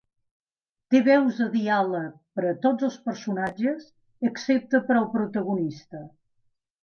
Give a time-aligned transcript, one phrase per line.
[0.93, 2.07] Té veus de diàleg
[2.39, 3.85] per a tots els personatges
[4.31, 6.01] excepte per al protagonista.